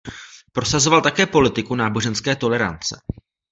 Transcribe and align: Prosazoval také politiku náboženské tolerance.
Prosazoval 0.51 1.01
také 1.01 1.25
politiku 1.27 1.75
náboženské 1.75 2.35
tolerance. 2.35 2.97